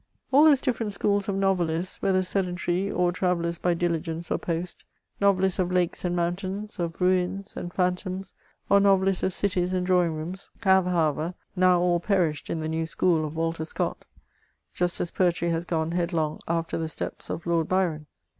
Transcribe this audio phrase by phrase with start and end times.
[0.31, 4.83] All those different schools of novelists—whether sedentary, or travellers by diligence or post,
[5.19, 8.33] novelists of lakes and moun tains, of ruins and pnantoms,
[8.67, 12.87] or novelists of cities and drawing rooms— have, however, now all perished in the new
[12.87, 14.05] school of Walter Scott;
[14.73, 18.07] just as poetry has gone headlong afber the steps of Lord Byron.